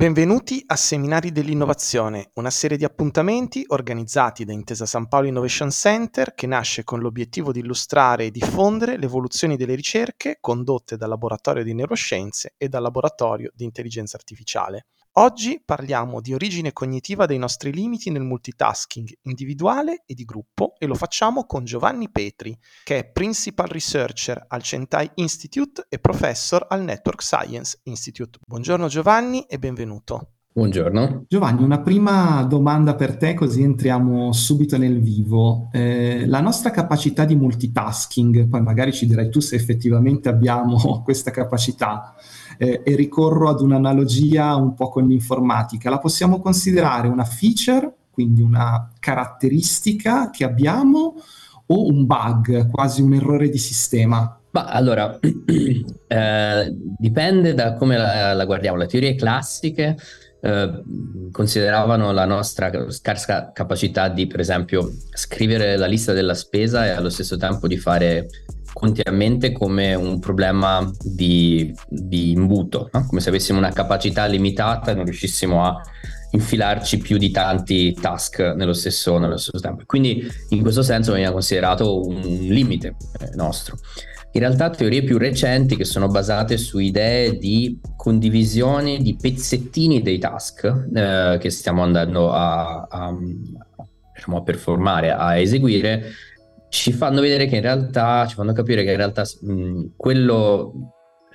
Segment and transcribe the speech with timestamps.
[0.00, 6.32] Benvenuti a Seminari dell'Innovazione, una serie di appuntamenti organizzati da Intesa San Paolo Innovation Center
[6.32, 11.62] che nasce con l'obiettivo di illustrare e diffondere le evoluzioni delle ricerche condotte dal Laboratorio
[11.62, 14.86] di Neuroscienze e dal Laboratorio di Intelligenza Artificiale.
[15.14, 20.86] Oggi parliamo di origine cognitiva dei nostri limiti nel multitasking individuale e di gruppo e
[20.86, 26.84] lo facciamo con Giovanni Petri, che è Principal Researcher al Centai Institute e Professor al
[26.84, 28.38] Network Science Institute.
[28.46, 30.34] Buongiorno Giovanni e benvenuto.
[30.52, 31.26] Buongiorno.
[31.28, 35.68] Giovanni, una prima domanda per te così entriamo subito nel vivo.
[35.70, 41.30] Eh, la nostra capacità di multitasking, poi magari ci dirai tu se effettivamente abbiamo questa
[41.30, 42.16] capacità,
[42.58, 48.42] eh, e ricorro ad un'analogia un po' con l'informatica, la possiamo considerare una feature, quindi
[48.42, 51.14] una caratteristica che abbiamo
[51.66, 54.36] o un bug, quasi un errore di sistema?
[54.50, 58.78] Ma allora, eh, dipende da come la, la, guardiamo.
[58.78, 59.96] Le teorie classiche
[60.42, 60.82] eh,
[61.30, 67.10] consideravano la nostra scarsa capacità di, per esempio, scrivere la lista della spesa e allo
[67.10, 68.28] stesso tempo di fare
[68.72, 73.06] conti a mente come un problema di, di imbuto, no?
[73.06, 75.80] come se avessimo una capacità limitata e non riuscissimo a
[76.32, 79.82] infilarci più di tanti task nello stesso, nello stesso tempo.
[79.86, 83.76] Quindi in questo senso veniva considerato un limite eh, nostro.
[84.32, 90.18] In realtà teorie più recenti che sono basate su idee di condivisione di pezzettini dei
[90.18, 93.12] task eh, che stiamo andando a, a,
[94.14, 96.12] diciamo, a performare, a eseguire,
[96.68, 100.92] ci fanno vedere che in realtà, ci fanno capire che in realtà mh, quello,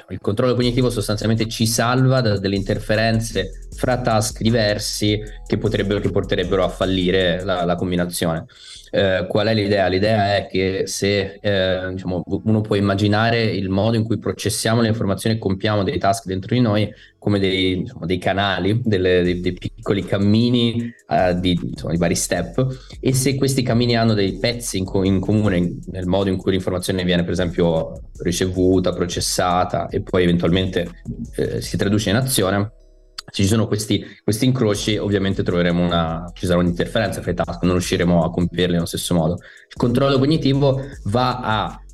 [0.10, 6.12] il controllo cognitivo sostanzialmente ci salva da delle interferenze fra task diversi che, potrebbero, che
[6.12, 8.46] porterebbero a fallire la, la combinazione.
[8.92, 9.88] Eh, qual è l'idea?
[9.88, 14.88] L'idea è che se eh, diciamo, uno può immaginare il modo in cui processiamo le
[14.88, 16.90] informazioni e compiamo dei task dentro di noi
[17.26, 22.14] come dei, diciamo, dei canali, delle, dei, dei, piccoli cammini uh, di, insomma, di, vari
[22.14, 22.68] step
[23.00, 26.52] e se questi cammini hanno dei pezzi in, co- in comune nel modo in cui
[26.52, 31.02] l'informazione viene per esempio ricevuta, processata e poi eventualmente
[31.38, 32.74] eh, si traduce in azione,
[33.16, 37.64] se ci sono questi, questi incroci, ovviamente troveremo una, ci sarà un'interferenza fra i task,
[37.64, 39.40] non riusciremo a compierli nello stesso modo.
[39.68, 41.85] Il controllo cognitivo va a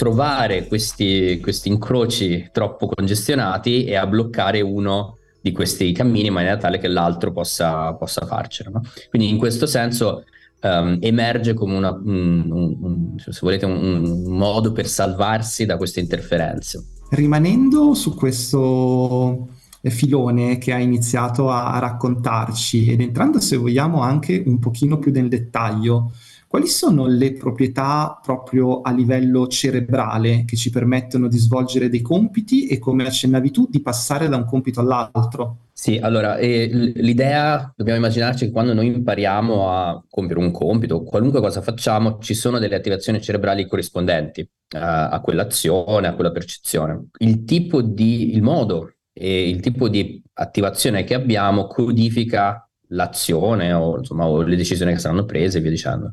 [0.00, 6.56] trovare questi, questi incroci troppo congestionati e a bloccare uno di questi cammini in maniera
[6.56, 8.70] tale che l'altro possa, possa farcela.
[8.70, 8.82] No?
[9.10, 10.24] Quindi in questo senso
[10.62, 16.00] um, emerge come una, un, un, un, se volete, un, modo per salvarsi da queste
[16.00, 16.82] interferenze.
[17.10, 19.48] Rimanendo su questo
[19.82, 25.28] filone che ha iniziato a raccontarci ed entrando se vogliamo anche un pochino più nel
[25.28, 26.12] dettaglio,
[26.50, 32.66] quali sono le proprietà proprio a livello cerebrale che ci permettono di svolgere dei compiti
[32.66, 35.68] e come accennavi tu di passare da un compito all'altro?
[35.72, 36.66] Sì, allora eh,
[36.96, 42.34] l'idea, dobbiamo immaginarci che quando noi impariamo a compiere un compito, qualunque cosa facciamo, ci
[42.34, 47.10] sono delle attivazioni cerebrali corrispondenti a, a quell'azione, a quella percezione.
[47.18, 53.98] Il tipo di, il modo e il tipo di attivazione che abbiamo codifica l'azione o,
[53.98, 56.12] insomma, o le decisioni che saranno prese e via dicendo.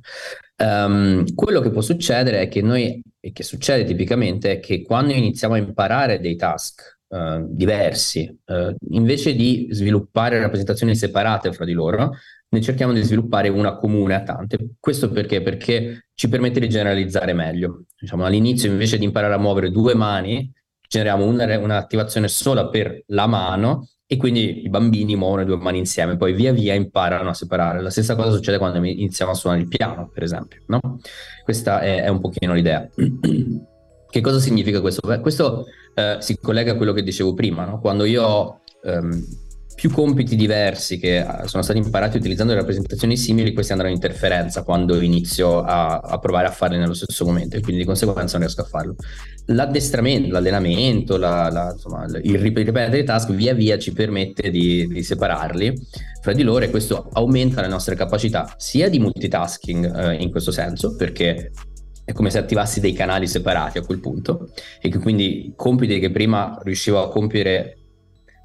[0.58, 5.14] Um, quello che può succedere è che noi, e che succede tipicamente, è che quando
[5.14, 11.74] iniziamo a imparare dei task uh, diversi, uh, invece di sviluppare rappresentazioni separate fra di
[11.74, 12.16] loro,
[12.50, 14.58] ne cerchiamo di sviluppare una comune a tante.
[14.80, 15.42] Questo perché?
[15.42, 17.84] Perché ci permette di generalizzare meglio.
[18.00, 20.52] Diciamo, all'inizio, invece di imparare a muovere due mani,
[20.88, 25.80] generiamo una, un'attivazione sola per la mano e quindi i bambini muovono le due mani
[25.80, 27.82] insieme, poi via via imparano a separare.
[27.82, 30.62] La stessa cosa succede quando iniziamo a suonare il piano, per esempio.
[30.68, 30.80] No?
[31.44, 32.88] Questa è, è, un pochino l'idea.
[34.10, 35.06] che cosa significa questo?
[35.06, 37.82] Beh, questo eh, si collega a quello che dicevo prima, no?
[37.82, 39.26] quando io ehm,
[39.78, 44.64] più compiti diversi che eh, sono stati imparati utilizzando rappresentazioni simili, questi andranno in interferenza
[44.64, 48.48] quando inizio a, a, provare a farli nello stesso momento e quindi di conseguenza non
[48.48, 48.96] riesco a farlo.
[49.46, 55.04] L'addestramento, l'allenamento, la, la, insomma, il ripetere i task via via ci permette di, di,
[55.04, 55.80] separarli
[56.24, 60.50] fra di loro e questo aumenta le nostre capacità sia di multitasking eh, in questo
[60.50, 61.52] senso, perché
[62.04, 64.50] è come se attivassi dei canali separati a quel punto
[64.82, 67.78] e che quindi compiti che prima riuscivo a compiere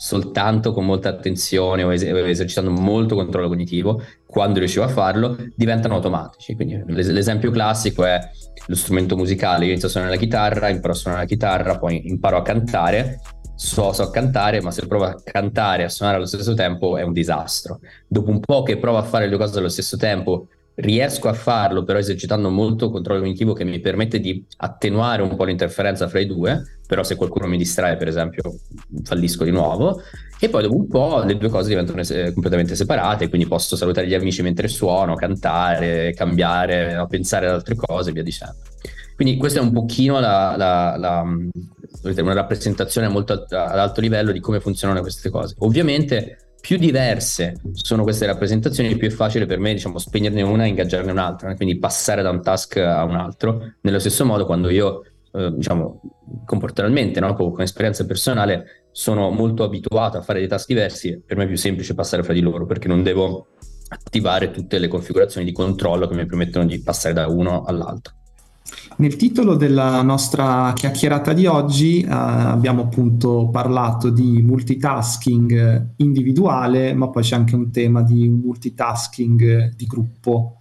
[0.02, 5.94] soltanto con molta attenzione o es- esercitando molto controllo cognitivo, quando riuscivo a farlo, diventano
[5.94, 6.56] automatici.
[6.56, 8.18] Quindi l'es- l'esempio classico è
[8.66, 12.08] lo strumento musicale, io inizio a suonare la chitarra, imparo a suonare la chitarra, poi
[12.08, 13.20] imparo a cantare,
[13.54, 17.02] so, so cantare, ma se provo a cantare e a suonare allo stesso tempo è
[17.02, 17.78] un disastro.
[18.08, 21.34] Dopo un po' che provo a fare le due cose allo stesso tempo, riesco a
[21.34, 26.20] farlo però esercitando molto controllo cognitivo che mi permette di attenuare un po' l'interferenza fra
[26.20, 28.42] i due, però se qualcuno mi distrae per esempio
[29.02, 30.00] fallisco di nuovo
[30.40, 34.06] e poi dopo un po' le due cose diventano es- completamente separate, quindi posso salutare
[34.06, 38.56] gli amici mentre suono, cantare, cambiare, no, pensare ad altre cose e via dicendo.
[39.14, 44.40] Quindi questa è un pochino la, la, la, una rappresentazione molto ad alto livello di
[44.40, 45.54] come funzionano queste cose.
[45.58, 50.68] Ovviamente più diverse sono queste rappresentazioni, più è facile per me, diciamo, spegnerne una e
[50.68, 53.74] ingaggiarne un'altra, quindi passare da un task a un altro.
[53.80, 56.00] Nello stesso modo, quando io, eh, diciamo,
[56.46, 57.34] comportamentalmente, no?
[57.34, 61.48] con, con, esperienza personale, sono molto abituato a fare dei task diversi, per me è
[61.48, 63.48] più semplice passare fra di loro, perché non devo
[63.88, 68.14] attivare tutte le configurazioni di controllo che mi permettono di passare da uno all'altro.
[68.96, 77.08] Nel titolo della nostra chiacchierata di oggi eh, abbiamo appunto parlato di multitasking individuale, ma
[77.08, 80.58] poi c'è anche un tema di multitasking di gruppo.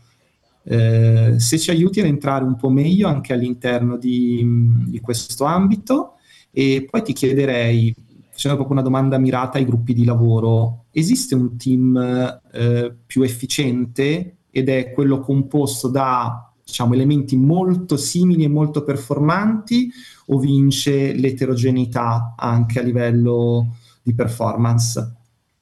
[0.64, 4.46] Eh, se ci aiuti ad entrare un po' meglio anche all'interno di,
[4.88, 6.14] di questo ambito
[6.52, 7.94] e poi ti chiederei,
[8.30, 14.38] facendo proprio una domanda mirata ai gruppi di lavoro, esiste un team eh, più efficiente
[14.52, 19.92] ed è quello composto da diciamo, elementi molto simili e molto performanti
[20.28, 25.16] o vince l'eterogeneità anche a livello di performance?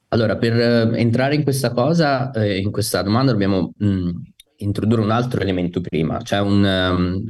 [0.08, 4.08] Allora, per eh, entrare in questa cosa, eh, in questa domanda, dobbiamo mh, mm,
[4.56, 7.24] introdurre un altro elemento prima, cioè un, um,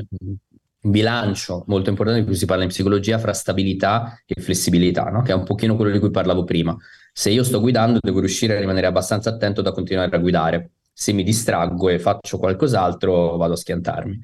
[0.83, 5.23] bilancio molto importante di cui si parla in psicologia fra stabilità e flessibilità, no?
[5.23, 6.77] che è un pochino quello di cui parlavo prima.
[7.13, 11.15] Se io sto guidando, devo riuscire a rimanere abbastanza attento da continuare a guidare se
[11.15, 14.21] mi distraggo e faccio qualcos'altro vado a schiantarmi.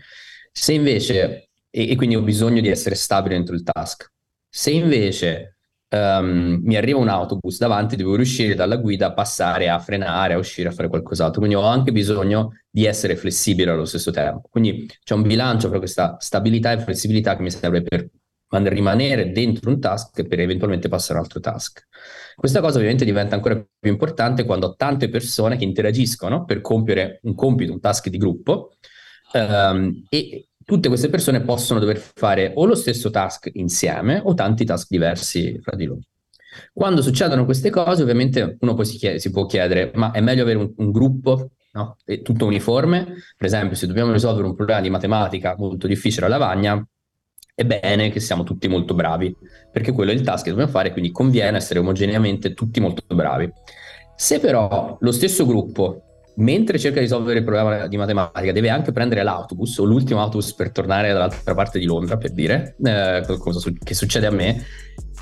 [0.52, 4.12] Se invece, e, e quindi ho bisogno di essere stabile dentro il task,
[4.46, 5.56] se invece
[5.88, 10.38] um, mi arriva un autobus davanti, devo riuscire dalla guida a passare, a frenare, a
[10.38, 11.40] uscire, a fare qualcos'altro.
[11.40, 14.46] Quindi ho anche bisogno di essere flessibile allo stesso tempo.
[14.50, 18.06] Quindi c'è un bilancio fra questa stabilità e flessibilità che mi serve per
[18.48, 21.86] rimanere dentro un task per eventualmente passare a un altro task.
[22.36, 27.20] Questa cosa ovviamente diventa ancora più importante quando ho tante persone che interagiscono per compiere
[27.22, 28.76] un compito, un task di gruppo
[29.32, 34.64] um, e tutte queste persone possono dover fare o lo stesso task insieme o tanti
[34.64, 36.00] task diversi fra di loro.
[36.72, 40.42] Quando succedono queste cose, ovviamente uno poi si, chiede, si può chiedere, ma è meglio
[40.42, 41.96] avere un, un gruppo no?
[42.22, 43.04] tutto uniforme?
[43.36, 46.86] Per esempio, se dobbiamo risolvere un problema di matematica molto difficile alla lavagna,
[47.56, 49.34] è bene che siamo tutti molto bravi,
[49.72, 53.50] perché quello è il task che dobbiamo fare, quindi conviene essere omogeneamente tutti molto bravi.
[54.14, 56.02] Se però lo stesso gruppo,
[56.36, 60.52] mentre cerca di risolvere il problema di matematica, deve anche prendere l'autobus o l'ultimo autobus
[60.52, 64.62] per tornare dall'altra parte di Londra, per dire, eh, cosa che succede a me,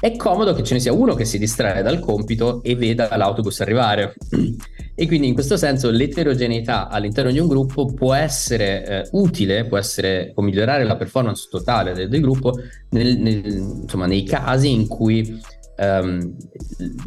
[0.01, 3.61] è comodo che ce ne sia uno che si distrae dal compito e veda l'autobus
[3.61, 4.17] arrivare.
[4.97, 9.77] E quindi in questo senso l'eterogeneità all'interno di un gruppo può essere eh, utile, può,
[9.77, 12.55] essere, può migliorare la performance totale del, del gruppo
[12.91, 13.45] nel, nel,
[13.83, 15.41] insomma, nei casi in cui
[15.77, 16.37] um,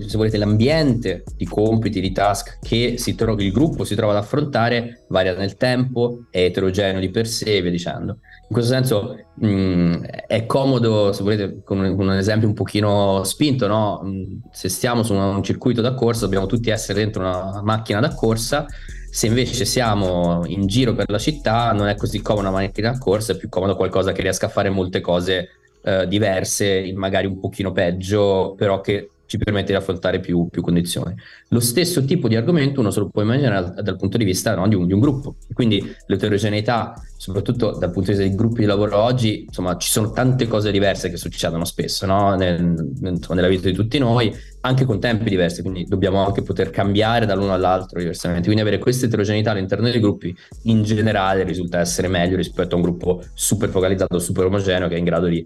[0.05, 5.05] se volete l'ambiente di compiti, di task che tro- il gruppo si trova ad affrontare
[5.07, 8.19] varia nel tempo, è eterogeneo di per sé e via dicendo.
[8.49, 12.53] In questo senso mh, mm, è comodo, se volete, con un, con un, esempio un
[12.53, 14.01] pochino spinto, no?
[14.05, 18.00] Mm, se stiamo su un, un circuito da corsa dobbiamo tutti essere dentro una macchina
[18.00, 18.65] da corsa,
[19.09, 22.97] se invece siamo in giro per la città non è così comodo una macchina da
[22.97, 25.50] corsa, è più comodo qualcosa che riesca a fare molte cose
[25.81, 31.13] eh, diverse, magari un pochino peggio, però che ci permette di affrontare più, più, condizioni.
[31.50, 34.67] Lo stesso tipo di argomento uno se lo può immaginare dal, punto di vista no,
[34.67, 35.36] di, un, di, un, gruppo.
[35.53, 40.12] Quindi l'eterogeneità, soprattutto dal punto di vista dei gruppi di lavoro oggi, insomma, ci sono
[40.12, 42.36] tante cose diverse che succedono spesso no?
[42.36, 42.60] nel,
[43.01, 47.25] insomma, nella vita di tutti noi, anche con tempi diversi, quindi dobbiamo anche poter cambiare
[47.25, 48.46] dall'uno all'altro diversamente.
[48.46, 52.84] Quindi avere questa eterogeneità all'interno dei gruppi in generale risulta essere meglio rispetto a un
[52.84, 55.46] gruppo super focalizzato, super omogeneo che è in grado di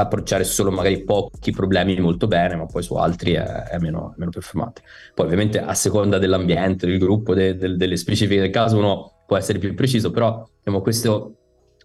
[0.00, 4.30] approcciare solo magari pochi problemi molto bene, ma poi su altri è, è meno, meno,
[4.30, 4.82] performante.
[5.14, 9.36] Poi ovviamente a seconda dell'ambiente, del gruppo, de, de, delle specifiche del caso, uno può
[9.36, 11.30] essere più preciso, però diciamo, questa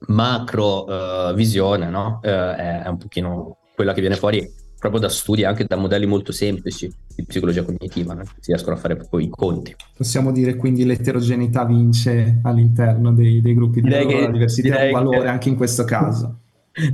[0.07, 2.19] macro uh, visione no?
[2.21, 4.47] uh, è, è un pochino quella che viene fuori
[4.79, 8.23] proprio da studi anche da modelli molto semplici di psicologia cognitiva, no?
[8.23, 9.75] si riescono a fare proprio i conti.
[9.95, 14.91] Possiamo dire quindi l'eterogeneità vince all'interno dei, dei gruppi di lavoro, la diversità è un
[14.91, 15.27] valore che...
[15.27, 16.41] anche in questo caso.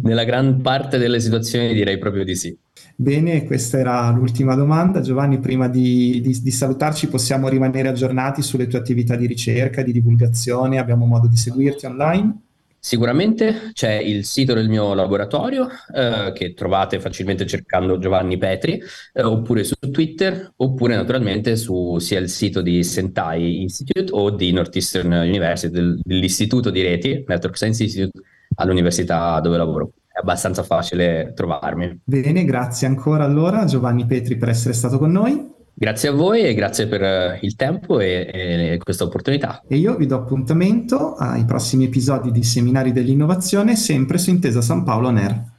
[0.02, 2.58] Nella gran parte delle situazioni direi proprio di sì.
[2.96, 5.02] Bene, questa era l'ultima domanda.
[5.02, 9.92] Giovanni, prima di, di, di, salutarci possiamo rimanere aggiornati sulle tue attività di ricerca, di
[9.92, 10.78] divulgazione?
[10.78, 12.38] Abbiamo modo di seguirti online?
[12.86, 18.78] Sicuramente c'è il sito del mio laboratorio eh, che trovate facilmente cercando Giovanni Petri
[19.14, 24.52] eh, oppure su Twitter oppure naturalmente su sia il sito di Sentai Institute o di
[24.52, 28.22] Northeastern University del, dell'istituto di reti Network Science Institute
[28.56, 29.92] all'università dove lavoro.
[30.08, 32.02] È abbastanza facile trovarmi.
[32.04, 35.52] Bene, grazie ancora allora Giovanni Petri per essere stato con noi.
[35.76, 39.64] Grazie a voi e grazie per eh, il tempo e, e, questa opportunità.
[39.68, 44.84] E io vi do appuntamento ai prossimi episodi di Seminari dell'Innovazione, sempre su Intesa San
[44.84, 45.52] Paolo NER.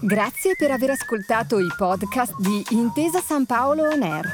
[0.00, 4.26] Grazie per aver ascoltato i podcast di Intesa San Paolo On Air.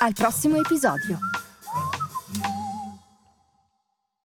[0.00, 1.29] Al prossimo episodio.